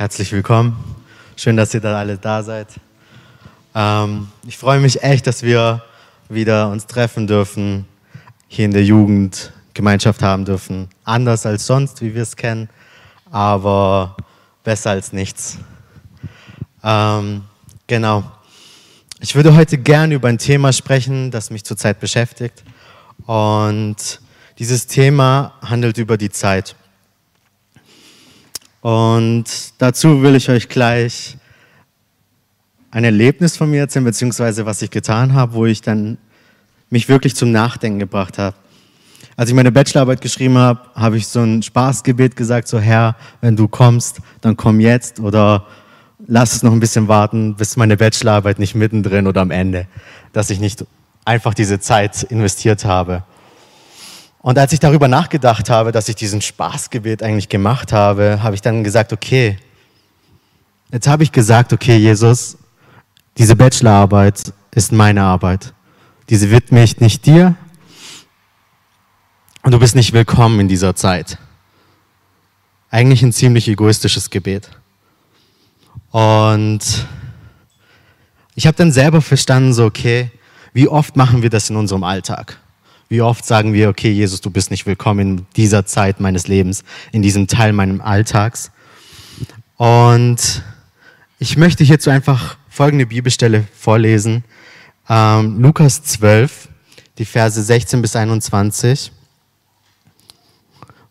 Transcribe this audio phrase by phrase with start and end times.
[0.00, 0.82] Herzlich willkommen.
[1.36, 2.68] Schön, dass ihr da alle da seid.
[3.74, 5.84] Ähm, ich freue mich echt, dass wir
[6.30, 7.84] wieder uns treffen dürfen,
[8.48, 10.88] hier in der Jugend Gemeinschaft haben dürfen.
[11.04, 12.70] Anders als sonst, wie wir es kennen,
[13.30, 14.16] aber
[14.64, 15.58] besser als nichts.
[16.82, 17.42] Ähm,
[17.86, 18.24] genau.
[19.20, 22.64] Ich würde heute gerne über ein Thema sprechen, das mich zurzeit beschäftigt.
[23.26, 24.22] Und
[24.58, 26.74] dieses Thema handelt über die Zeit.
[28.80, 29.44] Und
[29.78, 31.36] dazu will ich euch gleich
[32.90, 36.18] ein Erlebnis von mir erzählen, beziehungsweise was ich getan habe, wo ich dann
[36.88, 38.56] mich wirklich zum Nachdenken gebracht habe.
[39.36, 43.56] Als ich meine Bachelorarbeit geschrieben habe, habe ich so ein Spaßgebet gesagt, so Herr, wenn
[43.56, 45.66] du kommst, dann komm jetzt oder
[46.26, 49.86] lass es noch ein bisschen warten, bis meine Bachelorarbeit nicht mittendrin oder am Ende,
[50.32, 50.84] dass ich nicht
[51.24, 53.24] einfach diese Zeit investiert habe.
[54.42, 58.62] Und als ich darüber nachgedacht habe, dass ich diesen Spaßgebet eigentlich gemacht habe, habe ich
[58.62, 59.58] dann gesagt, okay,
[60.90, 62.56] jetzt habe ich gesagt, okay, Jesus,
[63.36, 65.74] diese Bachelorarbeit ist meine Arbeit.
[66.30, 67.54] Diese widme ich nicht dir
[69.62, 71.36] und du bist nicht willkommen in dieser Zeit.
[72.90, 74.70] Eigentlich ein ziemlich egoistisches Gebet.
[76.12, 77.06] Und
[78.54, 80.30] ich habe dann selber verstanden, so, okay,
[80.72, 82.59] wie oft machen wir das in unserem Alltag?
[83.12, 86.84] Wie oft sagen wir, okay, Jesus, du bist nicht willkommen in dieser Zeit meines Lebens,
[87.10, 88.70] in diesem Teil meines Alltags.
[89.76, 90.62] Und
[91.40, 94.44] ich möchte hierzu einfach folgende Bibelstelle vorlesen.
[95.08, 96.68] Ähm, Lukas 12,
[97.18, 99.10] die Verse 16 bis 21,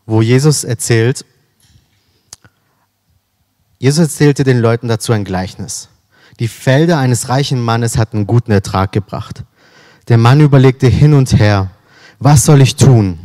[0.06, 1.26] wo Jesus erzählt,
[3.78, 5.90] Jesus erzählte den Leuten dazu ein Gleichnis.
[6.40, 9.44] Die Felder eines reichen Mannes hatten guten Ertrag gebracht.
[10.08, 11.72] Der Mann überlegte hin und her,
[12.20, 13.20] was soll ich tun?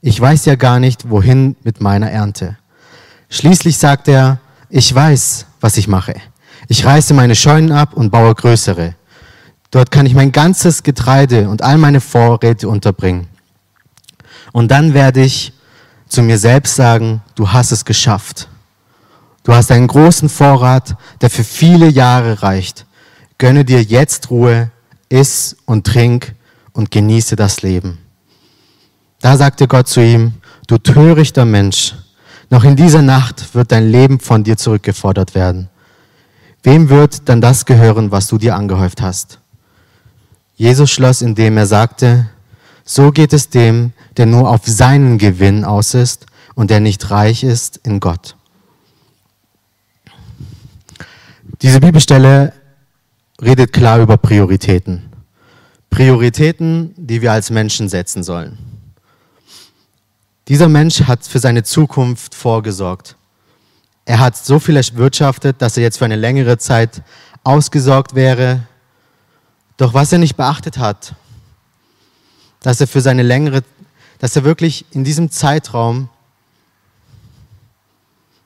[0.00, 2.56] Ich weiß ja gar nicht, wohin mit meiner Ernte.
[3.28, 4.38] Schließlich sagt er,
[4.70, 6.14] ich weiß, was ich mache.
[6.68, 8.94] Ich reiße meine Scheunen ab und baue größere.
[9.70, 13.28] Dort kann ich mein ganzes Getreide und all meine Vorräte unterbringen.
[14.52, 15.52] Und dann werde ich
[16.08, 18.48] zu mir selbst sagen, du hast es geschafft.
[19.44, 22.86] Du hast einen großen Vorrat, der für viele Jahre reicht.
[23.36, 24.70] Gönne dir jetzt Ruhe,
[25.10, 26.34] iss und trink
[26.72, 27.98] und genieße das Leben.
[29.20, 30.34] Da sagte Gott zu ihm,
[30.66, 31.94] du törichter Mensch,
[32.50, 35.68] noch in dieser Nacht wird dein Leben von dir zurückgefordert werden.
[36.62, 39.38] Wem wird dann das gehören, was du dir angehäuft hast?
[40.56, 42.28] Jesus schloss, indem er sagte,
[42.84, 47.44] so geht es dem, der nur auf seinen Gewinn aus ist und der nicht reich
[47.44, 48.34] ist in Gott.
[51.60, 52.52] Diese Bibelstelle
[53.42, 55.10] redet klar über Prioritäten.
[55.90, 58.67] Prioritäten, die wir als Menschen setzen sollen.
[60.48, 63.16] Dieser Mensch hat für seine Zukunft vorgesorgt.
[64.06, 67.02] Er hat so viel erwirtschaftet, dass er jetzt für eine längere Zeit
[67.44, 68.66] ausgesorgt wäre.
[69.76, 71.14] Doch was er nicht beachtet hat,
[72.60, 73.62] dass er für seine längere,
[74.18, 76.08] dass er wirklich in diesem Zeitraum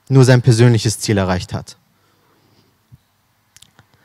[0.08, 1.76] nur sein persönliches Ziel erreicht hat.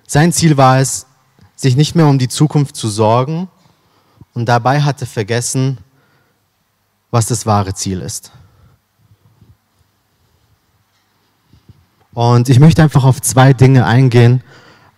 [0.05, 1.07] Sein Ziel war es,
[1.55, 3.49] sich nicht mehr um die Zukunft zu sorgen
[4.35, 5.79] und dabei hatte vergessen,
[7.11, 8.31] was das wahre Ziel ist.
[12.13, 14.41] Und ich möchte einfach auf zwei Dinge eingehen,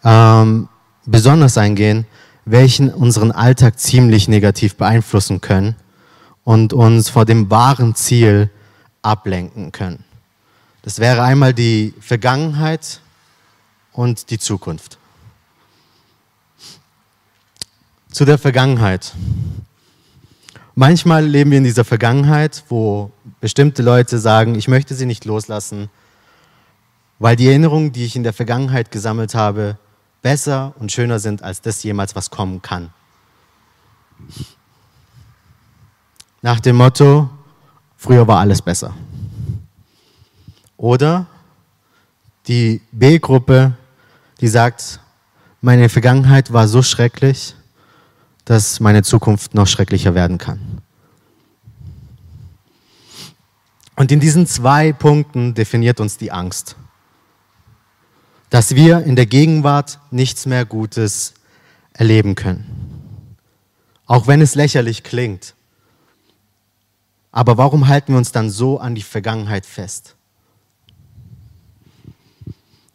[0.04, 0.70] ähm,
[1.06, 2.06] besonders eingehen,
[2.46, 5.76] welchen unseren Alltag ziemlich negativ beeinflussen können
[6.44, 8.50] und uns vor dem wahren Ziel
[9.02, 10.04] ablenken können.
[10.82, 13.02] Das wäre einmal die Vergangenheit
[13.92, 14.98] und die Zukunft.
[18.12, 19.14] Zu der Vergangenheit.
[20.82, 25.90] Manchmal leben wir in dieser Vergangenheit, wo bestimmte Leute sagen, ich möchte sie nicht loslassen,
[27.20, 29.78] weil die Erinnerungen, die ich in der Vergangenheit gesammelt habe,
[30.22, 32.94] besser und schöner sind als das jemals, was kommen kann.
[36.42, 37.30] Nach dem Motto,
[37.98, 38.94] früher war alles besser.
[40.78, 41.26] Oder
[42.48, 43.74] die B-Gruppe,
[44.40, 45.02] die sagt,
[45.60, 47.54] meine Vergangenheit war so schrecklich,
[48.50, 50.82] dass meine Zukunft noch schrecklicher werden kann.
[53.96, 56.76] Und in diesen zwei Punkten definiert uns die Angst.
[58.50, 61.36] Dass wir in der Gegenwart nichts mehr Gutes
[61.94, 63.36] erleben können.
[64.08, 65.54] Auch wenn es lächerlich klingt.
[67.32, 70.16] Aber warum halten wir uns dann so an die Vergangenheit fest?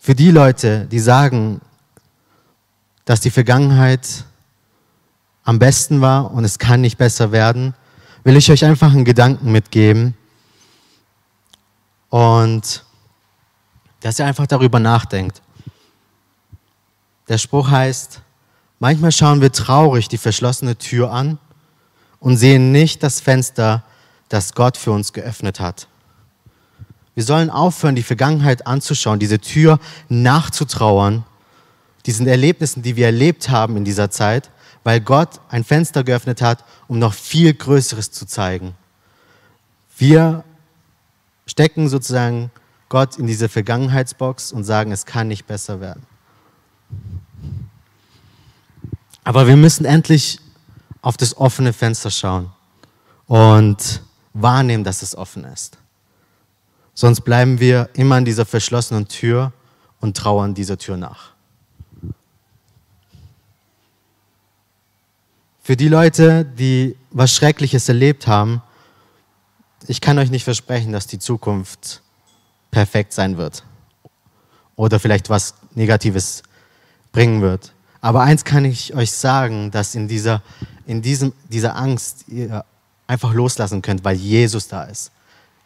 [0.00, 1.60] Für die Leute, die sagen,
[3.04, 4.24] dass die Vergangenheit
[5.44, 7.74] am besten war und es kann nicht besser werden,
[8.24, 10.16] will ich euch einfach einen Gedanken mitgeben.
[12.08, 12.84] Und
[14.00, 15.42] dass ihr einfach darüber nachdenkt.
[17.28, 18.20] Der Spruch heißt,
[18.78, 21.38] manchmal schauen wir traurig die verschlossene Tür an
[22.20, 23.82] und sehen nicht das Fenster,
[24.28, 25.88] das Gott für uns geöffnet hat.
[27.14, 31.24] Wir sollen aufhören, die Vergangenheit anzuschauen, diese Tür nachzutrauern,
[32.06, 34.50] diesen Erlebnissen, die wir erlebt haben in dieser Zeit,
[34.84, 38.74] weil Gott ein Fenster geöffnet hat, um noch viel Größeres zu zeigen.
[39.96, 40.44] Wir
[41.46, 42.50] stecken sozusagen
[42.88, 46.06] Gott in diese Vergangenheitsbox und sagen, es kann nicht besser werden.
[49.24, 50.38] Aber wir müssen endlich
[51.00, 52.50] auf das offene Fenster schauen
[53.26, 54.02] und
[54.34, 55.78] wahrnehmen, dass es offen ist.
[56.92, 59.52] Sonst bleiben wir immer an dieser verschlossenen Tür
[60.00, 61.33] und trauern dieser Tür nach.
[65.66, 68.60] Für die Leute, die was Schreckliches erlebt haben,
[69.86, 72.02] ich kann euch nicht versprechen, dass die Zukunft
[72.70, 73.64] perfekt sein wird
[74.76, 76.42] oder vielleicht was Negatives
[77.12, 77.72] bringen wird.
[78.02, 80.42] Aber eins kann ich euch sagen, dass in dieser,
[80.84, 82.62] in diesem, dieser Angst ihr
[83.06, 85.12] einfach loslassen könnt, weil Jesus da ist.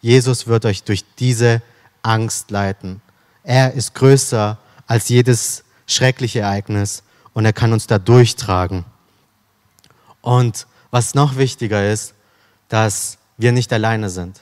[0.01, 1.61] Jesus wird euch durch diese
[2.03, 3.01] Angst leiten.
[3.43, 7.03] Er ist größer als jedes schreckliche Ereignis
[7.33, 8.85] und er kann uns da durchtragen.
[10.23, 12.15] Und was noch wichtiger ist,
[12.69, 14.41] dass wir nicht alleine sind.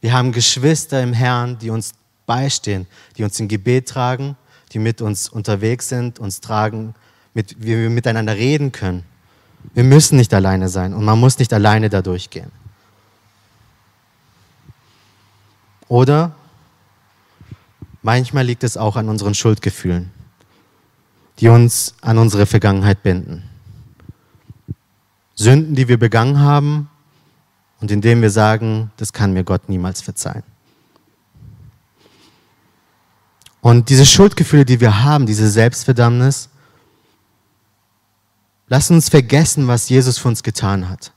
[0.00, 1.92] Wir haben Geschwister im Herrn, die uns
[2.26, 4.36] beistehen, die uns im Gebet tragen,
[4.72, 6.94] die mit uns unterwegs sind, uns tragen,
[7.34, 9.04] mit, wie wir miteinander reden können.
[9.74, 12.50] Wir müssen nicht alleine sein und man muss nicht alleine da durchgehen.
[15.88, 16.34] Oder
[18.02, 20.10] manchmal liegt es auch an unseren Schuldgefühlen,
[21.38, 23.45] die uns an unsere Vergangenheit binden.
[25.36, 26.88] Sünden, die wir begangen haben
[27.80, 30.42] und indem wir sagen, das kann mir Gott niemals verzeihen.
[33.60, 36.48] Und diese Schuldgefühle, die wir haben, diese Selbstverdammnis,
[38.68, 41.12] lassen uns vergessen, was Jesus für uns getan hat.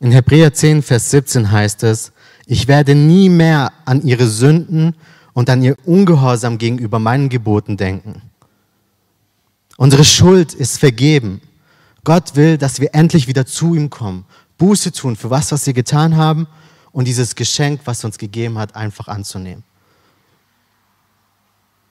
[0.00, 2.12] In Hebräer 10, Vers 17 heißt es,
[2.46, 4.94] ich werde nie mehr an ihre Sünden
[5.32, 8.22] und an ihr Ungehorsam gegenüber meinen Geboten denken.
[9.76, 11.40] Unsere Schuld ist vergeben.
[12.04, 14.24] Gott will, dass wir endlich wieder zu ihm kommen,
[14.58, 16.46] Buße tun für was, was wir getan haben
[16.92, 19.64] und dieses Geschenk, was er uns gegeben hat, einfach anzunehmen.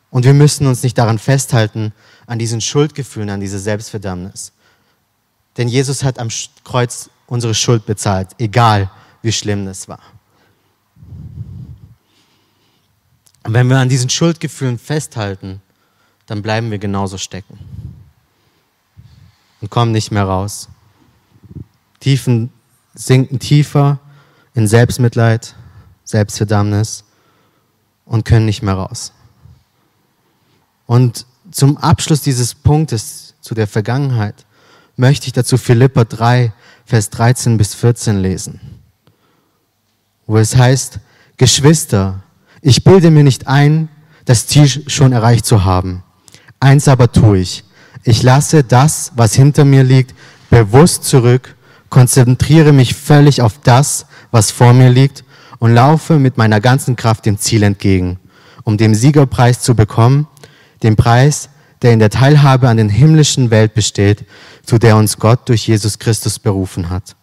[0.09, 1.93] Und wir müssen uns nicht daran festhalten,
[2.25, 4.53] an diesen Schuldgefühlen, an diese Selbstverdammnis.
[5.57, 6.29] Denn Jesus hat am
[6.63, 8.89] Kreuz unsere Schuld bezahlt, egal
[9.21, 9.99] wie schlimm das war.
[13.43, 15.61] Und wenn wir an diesen Schuldgefühlen festhalten,
[16.25, 17.59] dann bleiben wir genauso stecken
[19.61, 20.69] und kommen nicht mehr raus.
[21.99, 22.51] Tiefen
[22.93, 23.99] sinken tiefer
[24.53, 25.55] in Selbstmitleid,
[26.03, 27.03] Selbstverdammnis
[28.05, 29.11] und können nicht mehr raus.
[30.85, 34.45] Und zum Abschluss dieses Punktes zu der Vergangenheit
[34.95, 36.53] möchte ich dazu Philippa 3,
[36.85, 38.59] Vers 13 bis 14 lesen,
[40.27, 40.99] wo es heißt,
[41.37, 42.23] Geschwister,
[42.61, 43.89] ich bilde mir nicht ein,
[44.25, 46.03] das Ziel schon erreicht zu haben.
[46.59, 47.63] Eins aber tue ich,
[48.03, 50.13] ich lasse das, was hinter mir liegt,
[50.49, 51.55] bewusst zurück,
[51.89, 55.23] konzentriere mich völlig auf das, was vor mir liegt
[55.59, 58.19] und laufe mit meiner ganzen Kraft dem Ziel entgegen,
[58.63, 60.27] um den Siegerpreis zu bekommen,
[60.83, 61.49] den Preis,
[61.81, 64.25] der in der Teilhabe an den himmlischen Welt besteht,
[64.63, 67.15] zu der uns Gott durch Jesus Christus berufen hat.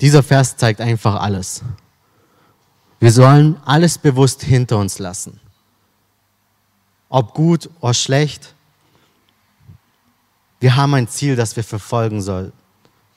[0.00, 1.62] Dieser Vers zeigt einfach alles.
[3.00, 5.41] Wir sollen alles bewusst hinter uns lassen
[7.12, 8.54] ob gut oder schlecht.
[10.60, 12.52] Wir haben ein Ziel, das wir verfolgen sollen.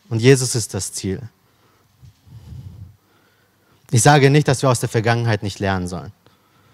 [0.10, 1.22] Und Jesus ist das Ziel.
[3.92, 6.12] Ich sage nicht, dass wir aus der Vergangenheit nicht lernen sollen.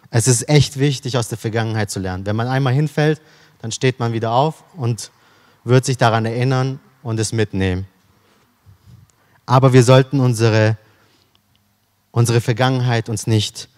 [0.10, 2.26] Es ist echt wichtig, aus der Vergangenheit zu lernen.
[2.26, 3.22] Wenn man einmal hinfällt,
[3.62, 5.12] dann steht man wieder auf und
[5.64, 7.86] wird sich daran erinnern und es mitnehmen.
[9.46, 10.76] Aber wir sollten unsere,
[12.10, 13.70] unsere Vergangenheit uns nicht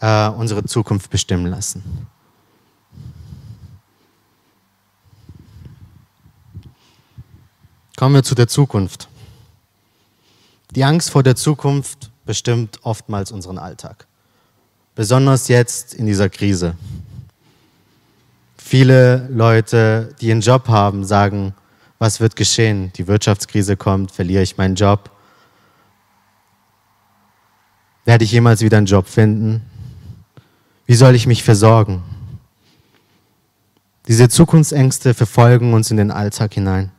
[0.00, 2.08] äh, unsere Zukunft bestimmen lassen.
[7.98, 9.08] Kommen wir zu der Zukunft.
[10.70, 14.06] Die Angst vor der Zukunft bestimmt oftmals unseren Alltag.
[14.94, 16.76] Besonders jetzt in dieser Krise.
[18.56, 21.56] Viele Leute, die einen Job haben, sagen,
[21.98, 22.92] was wird geschehen?
[22.94, 25.10] Die Wirtschaftskrise kommt, verliere ich meinen Job?
[28.04, 29.60] Werde ich jemals wieder einen Job finden?
[30.86, 32.04] Wie soll ich mich versorgen?
[34.06, 36.92] Diese Zukunftsängste verfolgen uns in den Alltag hinein.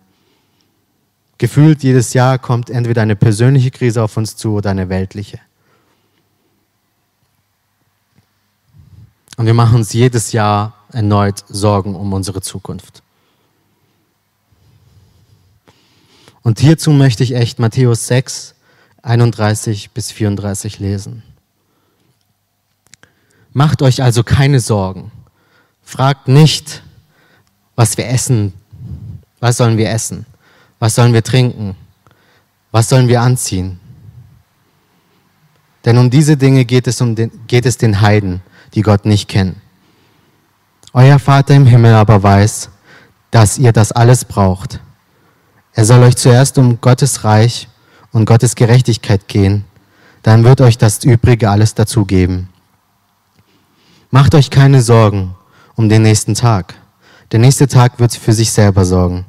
[1.40, 5.40] Gefühlt jedes Jahr kommt entweder eine persönliche Krise auf uns zu oder eine weltliche.
[9.38, 13.02] Und wir machen uns jedes Jahr erneut Sorgen um unsere Zukunft.
[16.42, 18.56] Und hierzu möchte ich echt Matthäus 6,
[19.02, 21.24] 31 bis 34 lesen.
[23.54, 25.12] Macht euch also keine Sorgen.
[25.84, 26.84] Fragt nicht,
[27.78, 28.54] was wir essen.
[29.40, 30.26] Was sollen wir essen?
[30.80, 31.76] Was sollen wir trinken?
[32.72, 33.80] Was sollen wir anziehen?
[35.86, 38.42] Denn um diese Dinge geht es, um den, geht es den Heiden,
[38.74, 39.62] die Gott nicht kennen.
[40.94, 42.70] Euer Vater im Himmel aber weiß,
[43.32, 44.80] dass ihr das alles braucht.
[45.74, 47.68] Er soll euch zuerst um Gottes Reich
[48.12, 49.66] und Gottes Gerechtigkeit gehen,
[50.24, 52.50] dann wird euch das Übrige alles dazugeben.
[54.12, 55.36] Macht euch keine Sorgen
[55.76, 56.76] um den nächsten Tag.
[57.32, 59.26] Der nächste Tag wird für sich selber sorgen.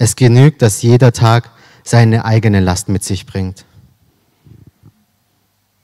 [0.00, 1.50] Es genügt, dass jeder Tag
[1.84, 3.66] seine eigene Last mit sich bringt.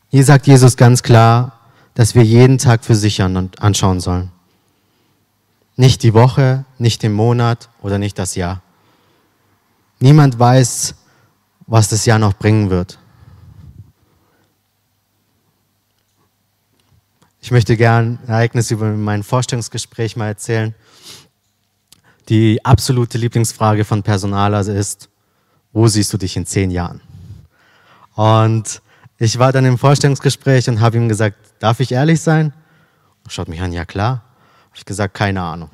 [0.08, 1.60] Hier sagt Jesus ganz klar,
[1.92, 4.32] dass wir jeden Tag für sich anschauen sollen.
[5.76, 8.62] Nicht die Woche, nicht den Monat oder nicht das Jahr.
[10.00, 10.94] Niemand weiß,
[11.66, 12.98] was das Jahr noch bringen wird.
[17.42, 20.74] Ich möchte gern Ereignisse über mein Vorstellungsgespräch mal erzählen.
[22.28, 25.08] Die absolute Lieblingsfrage von Personaler ist,
[25.72, 27.00] wo siehst du dich in zehn Jahren?
[28.14, 28.82] Und
[29.18, 32.52] ich war dann im Vorstellungsgespräch und habe ihm gesagt, darf ich ehrlich sein?
[33.24, 34.24] Er schaut mich an, ja klar.
[34.66, 35.70] Habe ich gesagt, keine Ahnung.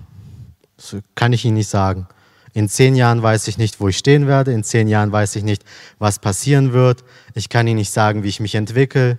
[0.76, 2.06] Das kann ich Ihnen nicht sagen.
[2.52, 4.52] In zehn Jahren weiß ich nicht, wo ich stehen werde.
[4.52, 5.64] In zehn Jahren weiß ich nicht,
[5.98, 7.02] was passieren wird.
[7.34, 9.18] Ich kann Ihnen nicht sagen, wie ich mich entwickle.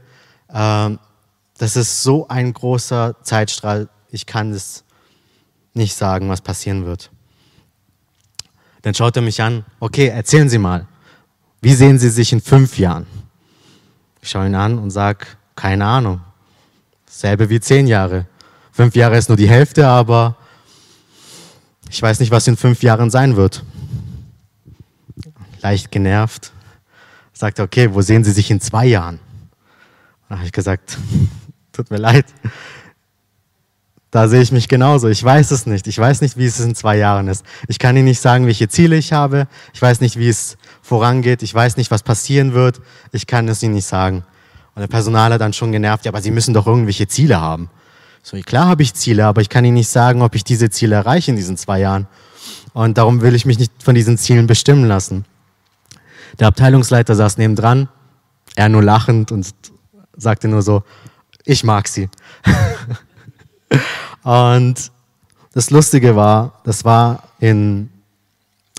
[0.54, 1.00] Ähm,
[1.58, 3.90] das ist so ein großer Zeitstrahl.
[4.10, 4.84] Ich kann es
[5.74, 7.10] nicht sagen, was passieren wird.
[8.84, 9.66] Dann schaut er mich an.
[9.80, 10.86] Okay, erzählen Sie mal.
[11.62, 13.08] Wie sehen Sie sich in fünf Jahren?
[14.22, 15.26] Ich schaue ihn an und sage,
[15.56, 16.22] keine Ahnung.
[17.10, 18.28] Selbe wie zehn Jahre.
[18.72, 20.36] Fünf Jahre ist nur die Hälfte, aber
[21.90, 23.64] ich weiß nicht, was in fünf Jahren sein wird.
[25.62, 26.52] Leicht genervt.
[27.32, 29.20] Sagt, okay, wo sehen Sie sich in zwei Jahren?
[30.28, 30.98] Da habe ich gesagt,
[31.72, 32.26] tut mir leid.
[34.14, 35.08] Da sehe ich mich genauso.
[35.08, 35.88] Ich weiß es nicht.
[35.88, 37.44] Ich weiß nicht, wie es in zwei Jahren ist.
[37.68, 39.48] Ich kann Ihnen nicht sagen, welche Ziele ich habe.
[39.74, 41.42] Ich weiß nicht, wie es vorangeht.
[41.42, 42.80] Ich weiß nicht, was passieren wird.
[43.12, 44.24] Ich kann es Ihnen nicht sagen.
[44.76, 47.72] Und der Personal hat dann schon genervt, ja, aber Sie müssen doch irgendwelche Ziele haben.
[48.22, 50.94] So, klar habe ich Ziele, aber ich kann Ihnen nicht sagen, ob ich diese Ziele
[50.94, 52.06] erreiche in diesen zwei Jahren.
[52.74, 55.26] Und darum will ich mich nicht von diesen Zielen bestimmen lassen.
[56.40, 57.90] Der Abteilungsleiter saß neben dran,
[58.56, 59.56] er nur lachend und
[60.16, 60.84] sagte nur so,
[61.46, 62.10] ich mag sie.
[64.24, 64.92] und
[65.54, 67.90] das Lustige war, das war in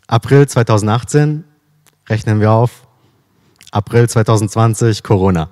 [0.07, 1.45] April 2018,
[2.09, 2.87] rechnen wir auf,
[3.71, 5.49] April 2020, Corona.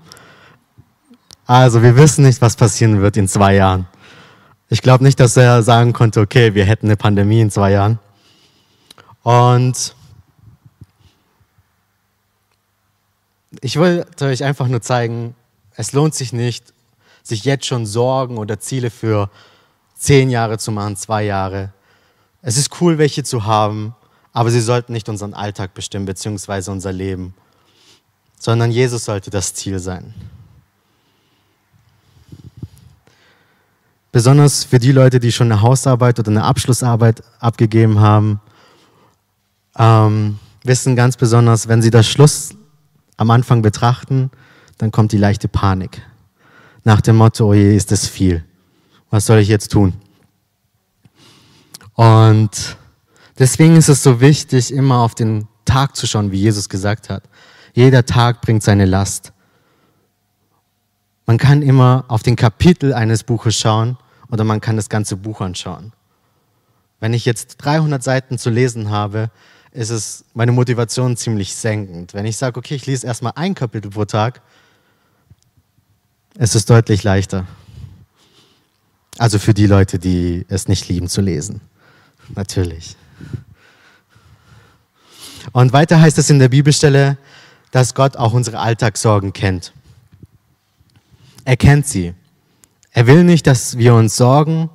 [1.47, 3.87] Also wir wissen nicht, was passieren wird in zwei Jahren.
[4.69, 7.99] Ich glaube nicht, dass er sagen konnte, okay, wir hätten eine Pandemie in zwei Jahren.
[9.23, 9.95] Und
[13.61, 15.35] ich wollte euch einfach nur zeigen,
[15.77, 16.73] es lohnt sich nicht,
[17.23, 19.31] sich jetzt schon Sorgen oder Ziele für
[19.95, 21.73] zehn Jahre zu machen, zwei Jahre.
[22.43, 23.95] Es ist cool, welche zu haben,
[24.33, 27.35] aber sie sollten nicht unseren Alltag bestimmen, beziehungsweise unser Leben,
[28.39, 30.15] sondern Jesus sollte das Ziel sein.
[34.11, 38.41] Besonders für die Leute, die schon eine Hausarbeit oder eine Abschlussarbeit abgegeben haben,
[39.79, 42.51] ähm, wissen ganz besonders, wenn sie das Schluss
[43.17, 44.31] am Anfang betrachten,
[44.79, 46.03] dann kommt die leichte Panik.
[46.85, 48.45] Nach dem Motto, oh je, ist das viel.
[49.11, 49.93] Was soll ich jetzt tun?
[51.95, 52.77] Und
[53.39, 57.25] deswegen ist es so wichtig, immer auf den Tag zu schauen, wie Jesus gesagt hat.
[57.75, 59.33] Jeder Tag bringt seine Last.
[61.27, 63.97] Man kann immer auf den Kapitel eines Buches schauen
[64.31, 65.93] oder man kann das ganze Buch anschauen.
[66.99, 69.31] Wenn ich jetzt 300 Seiten zu lesen habe,
[69.73, 72.15] ist es meine Motivation ziemlich senkend.
[72.15, 74.43] Wenn ich sage, okay, ich lese erstmal ein Kapitel pro Tag,
[76.39, 77.47] ist es deutlich leichter.
[79.19, 81.61] Also für die Leute, die es nicht lieben zu lesen.
[82.35, 82.97] Natürlich.
[85.53, 87.19] Und weiter heißt es in der Bibelstelle,
[87.71, 89.73] dass Gott auch unsere Alltagssorgen kennt.
[91.45, 92.15] Er kennt sie.
[92.93, 94.71] Er will nicht, dass wir uns sorgen,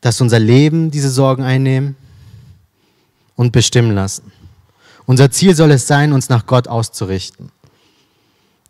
[0.00, 1.96] dass unser Leben diese Sorgen einnehmen
[3.36, 4.32] und bestimmen lassen.
[5.06, 7.50] Unser Ziel soll es sein, uns nach Gott auszurichten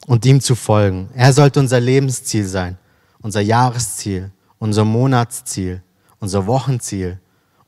[0.07, 1.11] und ihm zu folgen.
[1.15, 2.79] Er sollte unser Lebensziel sein,
[3.21, 5.83] unser Jahresziel, unser Monatsziel,
[6.19, 7.19] unser Wochenziel,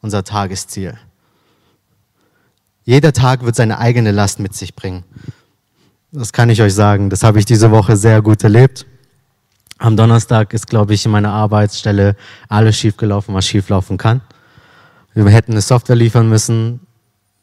[0.01, 0.99] unser Tagesziel.
[2.85, 5.05] Jeder Tag wird seine eigene Last mit sich bringen.
[6.13, 7.11] Das kann ich euch sagen.
[7.11, 8.87] Das habe ich diese Woche sehr gut erlebt.
[9.79, 12.15] Am Donnerstag ist, glaube ich, in meiner Arbeitsstelle
[12.49, 14.21] alles schiefgelaufen, was schieflaufen kann.
[15.15, 16.81] Wir hätten eine Software liefern müssen.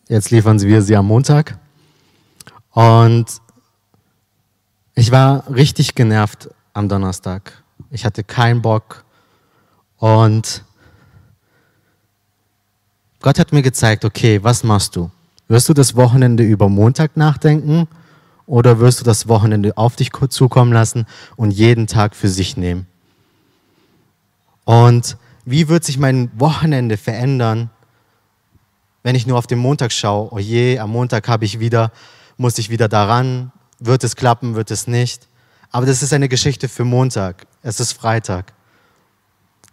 [0.08, 1.58] Jetzt liefern wir sie am Montag.
[2.72, 3.26] Und
[5.02, 7.64] ich war richtig genervt am Donnerstag.
[7.90, 9.04] Ich hatte keinen Bock.
[9.98, 10.64] Und
[13.20, 15.10] Gott hat mir gezeigt, okay, was machst du?
[15.48, 17.88] Wirst du das Wochenende über Montag nachdenken
[18.46, 22.86] oder wirst du das Wochenende auf dich zukommen lassen und jeden Tag für sich nehmen?
[24.66, 27.72] Und wie wird sich mein Wochenende verändern,
[29.02, 30.32] wenn ich nur auf den Montag schaue?
[30.32, 31.92] Oh je, am Montag habe ich wieder,
[32.38, 33.52] muss ich wieder daran,
[33.82, 35.28] wird es klappen, wird es nicht?
[35.72, 37.46] Aber das ist eine Geschichte für Montag.
[37.62, 38.54] Es ist Freitag.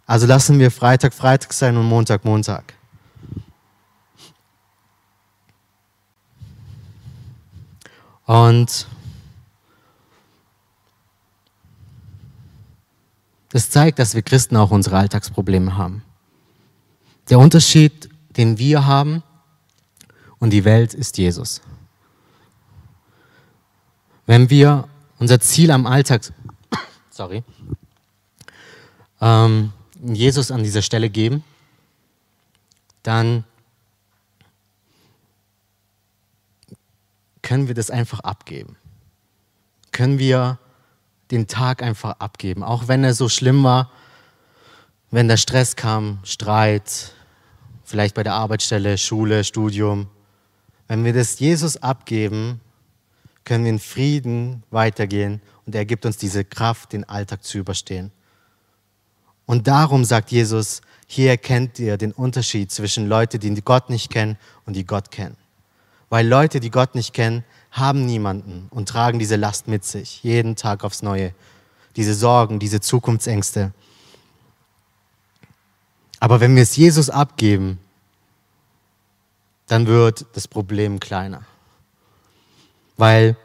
[0.05, 2.73] Also lassen wir Freitag Freitag sein und Montag Montag.
[8.25, 8.87] Und
[13.49, 16.03] das zeigt, dass wir Christen auch unsere Alltagsprobleme haben.
[17.29, 19.21] Der Unterschied, den wir haben
[20.39, 21.61] und die Welt, ist Jesus.
[24.29, 26.21] Wenn wir unser Ziel am Alltag,
[27.09, 27.43] sorry,
[29.19, 31.43] ähm, Jesus an dieser Stelle geben,
[33.01, 33.43] dann
[37.41, 38.75] können wir das einfach abgeben.
[39.91, 40.59] Können wir
[41.31, 43.89] den Tag einfach abgeben, auch wenn er so schlimm war,
[45.09, 47.13] wenn der Stress kam, Streit,
[47.83, 50.05] vielleicht bei der Arbeitsstelle, Schule, Studium.
[50.87, 52.61] Wenn wir das Jesus abgeben,
[53.45, 58.11] können wir in Frieden weitergehen und er gibt uns diese Kraft, den Alltag zu überstehen.
[59.45, 64.37] Und darum sagt Jesus, hier erkennt ihr den Unterschied zwischen Leuten, die Gott nicht kennen
[64.65, 65.37] und die Gott kennen.
[66.09, 70.55] Weil Leute, die Gott nicht kennen, haben niemanden und tragen diese Last mit sich, jeden
[70.55, 71.33] Tag aufs Neue.
[71.95, 73.73] Diese Sorgen, diese Zukunftsängste.
[76.19, 77.79] Aber wenn wir es Jesus abgeben,
[79.67, 81.43] dann wird das Problem kleiner.
[82.99, 83.37] Weil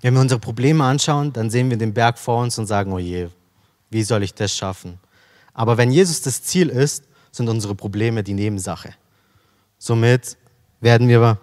[0.00, 3.00] wenn wir unsere Probleme anschauen, dann sehen wir den Berg vor uns und sagen, oh
[3.00, 3.30] je,
[3.90, 5.00] wie soll ich das schaffen?
[5.52, 8.94] Aber wenn Jesus das Ziel ist, sind unsere Probleme die Nebensache.
[9.76, 10.36] Somit
[10.80, 11.38] werden wir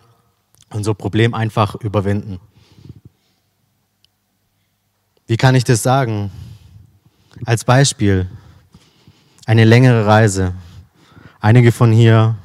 [0.70, 2.40] unser Problem einfach überwinden.
[5.28, 6.32] Wie kann ich das sagen?
[7.46, 8.30] Als Beispiel
[9.46, 10.54] eine längere Reise.
[11.42, 12.38] Einige von hier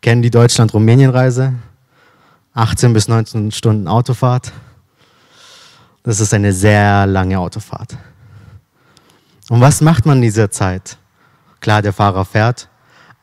[0.00, 1.54] kennen die Deutschland-Rumänien-Reise.
[2.54, 4.52] 18 bis 19 Stunden Autofahrt.
[6.02, 7.96] Das ist eine sehr lange Autofahrt.
[9.48, 10.96] Und was macht man in dieser Zeit?
[11.60, 12.68] Klar, der Fahrer fährt,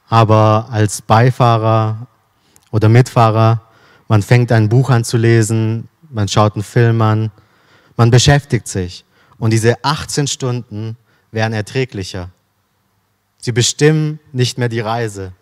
[0.10, 2.08] aber als Beifahrer
[2.72, 3.62] oder Mitfahrer,
[4.08, 7.32] man fängt ein Buch an zu lesen, man schaut einen Film an,
[7.96, 9.04] man beschäftigt sich.
[9.40, 10.98] Und diese 18 Stunden
[11.32, 12.30] werden erträglicher.
[13.38, 15.34] Sie bestimmen nicht mehr die Reise.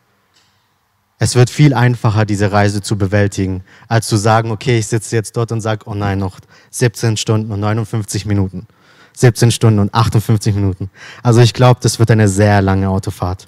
[1.17, 5.37] Es wird viel einfacher, diese Reise zu bewältigen, als zu sagen, okay, ich sitze jetzt
[5.37, 6.39] dort und sage, oh nein, noch
[6.71, 8.67] 17 Stunden und 59 Minuten.
[9.15, 10.89] 17 Stunden und 58 Minuten.
[11.23, 13.47] Also ich glaube, das wird eine sehr lange Autofahrt.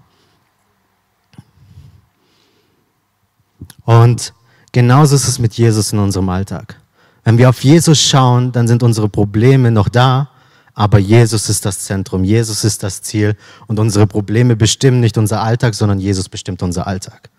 [3.83, 4.33] Und
[4.71, 6.79] genauso ist es mit Jesus in unserem Alltag.
[7.25, 10.29] Wenn wir auf Jesus schauen, dann sind unsere Probleme noch da,
[10.73, 15.41] aber Jesus ist das Zentrum, Jesus ist das Ziel und unsere Probleme bestimmen nicht unser
[15.41, 17.29] Alltag, sondern Jesus bestimmt unser Alltag.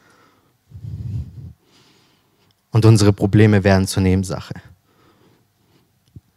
[2.70, 4.54] Und unsere Probleme werden zur Nebensache.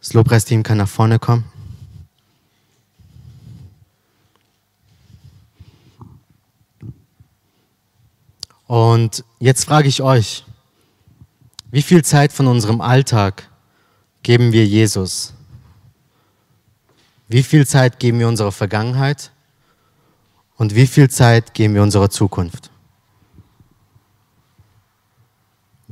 [0.00, 1.44] Das Lobpreisteam kann nach vorne kommen.
[8.66, 10.44] Und jetzt frage ich euch,
[11.70, 13.48] wie viel Zeit von unserem Alltag
[14.22, 15.34] geben wir Jesus?
[17.28, 19.30] Wie viel Zeit geben wir unserer Vergangenheit?
[20.56, 22.71] Und wie viel Zeit geben wir unserer Zukunft?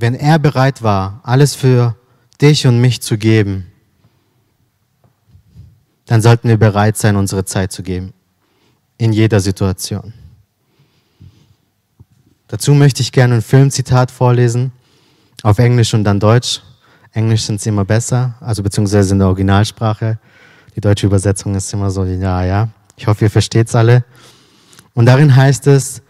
[0.01, 1.95] Wenn er bereit war, alles für
[2.41, 3.67] dich und mich zu geben,
[6.07, 8.15] dann sollten wir bereit sein, unsere Zeit zu geben.
[8.97, 10.15] In jeder Situation.
[12.49, 14.73] Dazu möchte ich gerne ein Filmzitat vorlesen,
[15.43, 16.63] auf Englisch und dann Deutsch.
[17.13, 20.19] Englisch sind sie immer besser, also beziehungsweise in der Originalsprache.
[20.75, 22.69] Die deutsche Übersetzung ist immer so, ja, ja.
[22.97, 24.05] Ich hoffe, ihr versteht es alle.
[24.95, 26.01] Und darin heißt es,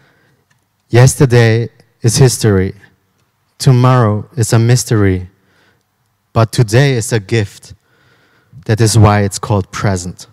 [0.89, 2.73] Yesterday is history.
[3.61, 5.29] Tomorrow is a mystery.
[6.33, 7.75] But today is a gift.
[8.65, 10.27] That is why it's called present.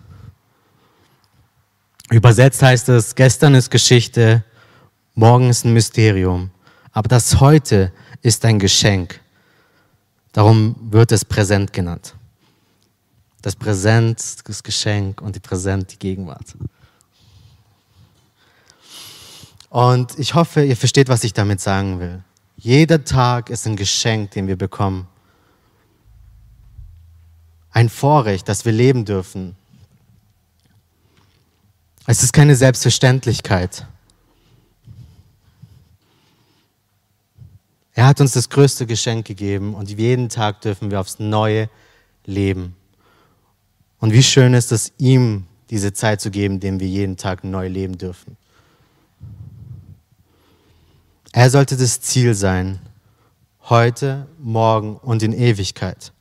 [2.09, 4.43] Übersetzt heißt es, gestern ist Geschichte,
[5.13, 6.49] Morgen ist ein Mysterium,
[6.91, 7.91] aber das heute
[8.23, 9.19] ist ein Geschenk.
[10.31, 12.15] Darum wird es Präsent genannt.
[13.43, 16.55] Das Präsent, das Geschenk und die Präsent, die Gegenwart.
[19.69, 22.23] Und ich hoffe, ihr versteht, was ich damit sagen will.
[22.61, 25.07] Jeder Tag ist ein Geschenk, den wir bekommen.
[27.71, 29.55] Ein Vorrecht, dass wir leben dürfen.
[32.05, 33.87] Es ist keine Selbstverständlichkeit.
[37.93, 41.69] Er hat uns das größte Geschenk gegeben und jeden Tag dürfen wir aufs Neue
[42.25, 42.75] leben.
[43.99, 47.69] Und wie schön ist es, ihm diese Zeit zu geben, dem wir jeden Tag neu
[47.69, 48.35] leben dürfen.
[51.31, 52.79] Er sollte das Ziel sein,
[53.69, 56.11] heute, morgen und in Ewigkeit.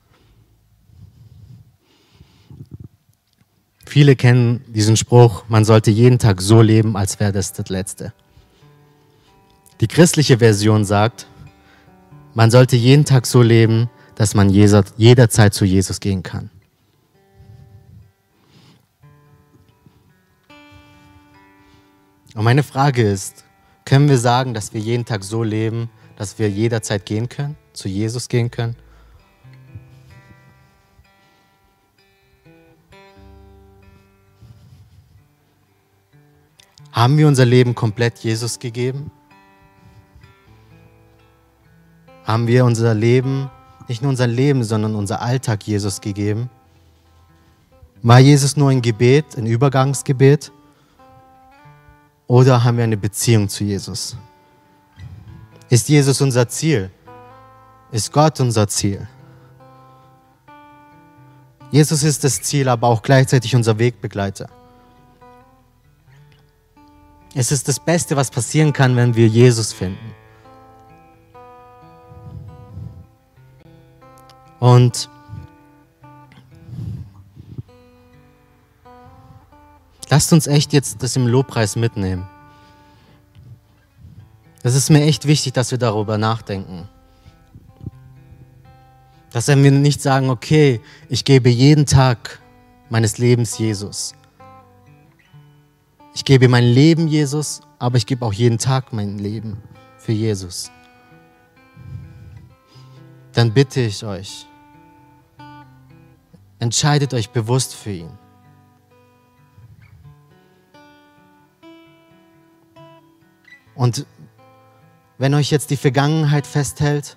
[3.86, 8.12] Viele kennen diesen Spruch, man sollte jeden Tag so leben, als wäre das das letzte.
[9.80, 11.26] Die christliche Version sagt,
[12.34, 16.50] man sollte jeden Tag so leben, dass man jederzeit zu Jesus gehen kann.
[22.34, 23.44] Und meine Frage ist,
[23.88, 27.88] können wir sagen, dass wir jeden Tag so leben, dass wir jederzeit gehen können, zu
[27.88, 28.76] Jesus gehen können?
[36.92, 39.10] Haben wir unser Leben komplett Jesus gegeben?
[42.24, 43.48] Haben wir unser Leben,
[43.88, 46.50] nicht nur unser Leben, sondern unser Alltag Jesus gegeben?
[48.02, 50.52] War Jesus nur ein Gebet, ein Übergangsgebet?
[52.28, 54.16] Oder haben wir eine Beziehung zu Jesus?
[55.70, 56.90] Ist Jesus unser Ziel?
[57.90, 59.08] Ist Gott unser Ziel?
[61.70, 64.48] Jesus ist das Ziel, aber auch gleichzeitig unser Wegbegleiter.
[67.34, 70.14] Es ist das Beste, was passieren kann, wenn wir Jesus finden.
[74.60, 75.08] Und
[80.08, 82.26] lasst uns echt jetzt das im Lobpreis mitnehmen.
[84.62, 86.88] Das ist mir echt wichtig, dass wir darüber nachdenken.
[89.30, 92.40] Dass wir nicht sagen, okay, ich gebe jeden Tag
[92.90, 94.14] meines Lebens Jesus.
[96.14, 99.62] Ich gebe mein Leben Jesus, aber ich gebe auch jeden Tag mein Leben
[99.98, 100.70] für Jesus.
[103.32, 104.48] Dann bitte ich euch,
[106.60, 108.10] Entscheidet euch bewusst für ihn.
[113.78, 114.06] Und
[115.18, 117.16] wenn euch jetzt die Vergangenheit festhält,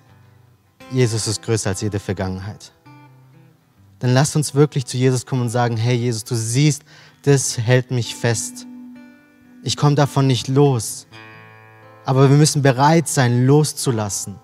[0.92, 2.70] Jesus ist größer als jede Vergangenheit.
[3.98, 6.84] Dann lasst uns wirklich zu Jesus kommen und sagen, hey Jesus, du siehst,
[7.24, 8.66] das hält mich fest.
[9.64, 11.08] Ich komme davon nicht los.
[12.04, 14.36] Aber wir müssen bereit sein, loszulassen.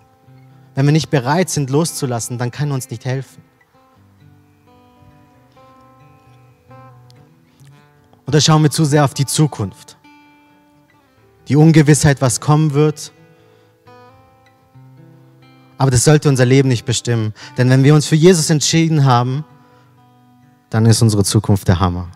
[0.75, 3.45] Wenn wir nicht bereit sind, loszulassen, dann kann uns nicht helfen.
[8.27, 9.98] Oder schauen wir zu sehr auf die Zukunft?
[11.49, 13.13] Die Ungewissheit, was kommen wird.
[15.79, 17.33] Aber das sollte unser Leben nicht bestimmen.
[17.57, 19.45] Denn wenn wir uns für Jesus entschieden haben,
[20.71, 22.09] dann ist unsere Zukunft der Hammer.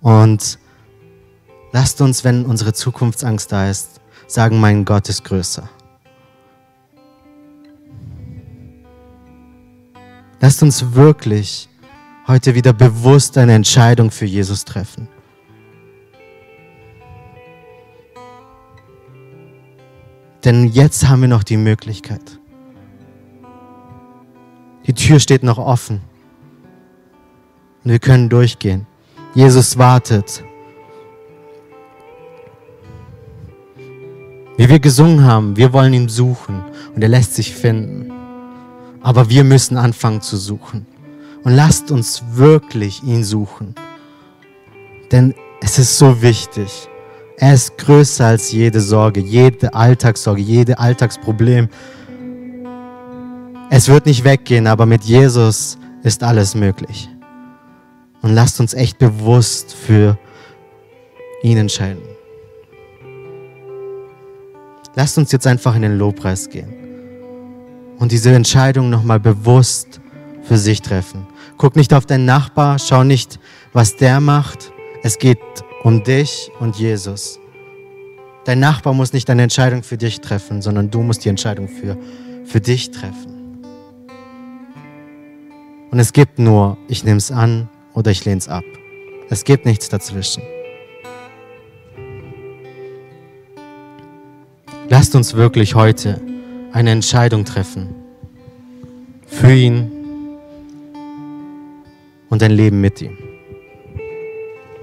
[0.00, 0.58] Und
[1.72, 5.68] lasst uns, wenn unsere Zukunftsangst da ist, sagen, mein Gott ist größer.
[10.40, 11.68] Lasst uns wirklich
[12.26, 15.08] heute wieder bewusst eine Entscheidung für Jesus treffen.
[20.44, 22.38] Denn jetzt haben wir noch die Möglichkeit.
[24.86, 26.02] Die Tür steht noch offen.
[27.82, 28.86] Und wir können durchgehen.
[29.34, 30.44] Jesus wartet.
[34.56, 36.62] Wie wir gesungen haben, wir wollen ihn suchen
[36.94, 38.12] und er lässt sich finden.
[39.02, 40.86] Aber wir müssen anfangen zu suchen.
[41.42, 43.74] Und lasst uns wirklich ihn suchen.
[45.10, 46.88] Denn es ist so wichtig.
[47.36, 51.68] Er ist größer als jede Sorge, jede Alltagssorge, jede Alltagsproblem.
[53.70, 57.08] Es wird nicht weggehen, aber mit Jesus ist alles möglich.
[58.22, 60.16] Und lasst uns echt bewusst für
[61.42, 62.02] ihn entscheiden.
[64.94, 66.84] Lasst uns jetzt einfach in den Lobpreis gehen
[67.98, 70.00] und diese Entscheidung nochmal bewusst
[70.42, 71.26] für sich treffen.
[71.56, 73.40] Guck nicht auf deinen Nachbar, schau nicht,
[73.72, 74.72] was der macht.
[75.02, 75.38] Es geht
[75.84, 77.38] um dich und Jesus.
[78.44, 81.96] Dein Nachbar muss nicht eine Entscheidung für dich treffen, sondern du musst die Entscheidung für,
[82.44, 83.62] für dich treffen.
[85.90, 88.64] Und es gibt nur, ich nehme es an oder ich lehne es ab.
[89.28, 90.42] Es gibt nichts dazwischen.
[94.88, 96.20] Lasst uns wirklich heute
[96.72, 97.94] eine Entscheidung treffen.
[99.26, 99.90] Für ihn
[102.30, 103.23] und dein Leben mit ihm.